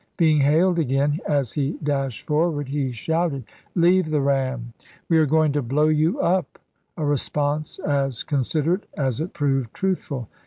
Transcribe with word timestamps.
Being 0.17 0.39
hailed 0.39 0.79
again, 0.79 1.19
^Narra?' 1.27 1.29
as 1.39 1.51
he 1.53 1.77
dashed 1.83 2.25
forward, 2.25 2.69
he 2.69 2.89
shouted," 2.89 3.43
Leave 3.75 4.09
the 4.09 4.19
ram. 4.19 4.73
ut 4.73 4.81
lupra. 4.81 4.99
We 5.09 5.17
are 5.19 5.25
going 5.27 5.51
to 5.51 5.61
blow 5.61 5.89
you 5.89 6.19
up," 6.19 6.57
a 6.97 7.05
response 7.05 7.77
as 7.77 8.23
consid 8.23 8.65
erate 8.65 8.83
as 8.97 9.21
it 9.21 9.33
proved 9.33 9.75
truthful. 9.75 10.27